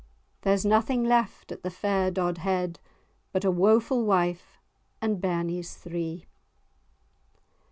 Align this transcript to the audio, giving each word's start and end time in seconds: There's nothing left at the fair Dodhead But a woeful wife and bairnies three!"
There's 0.41 0.65
nothing 0.65 1.03
left 1.03 1.51
at 1.51 1.61
the 1.61 1.69
fair 1.69 2.09
Dodhead 2.09 2.79
But 3.31 3.45
a 3.45 3.51
woeful 3.51 4.03
wife 4.03 4.57
and 4.99 5.21
bairnies 5.21 5.75
three!" 5.77 6.25